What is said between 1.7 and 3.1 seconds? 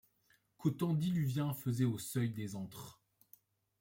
aux seuils des antres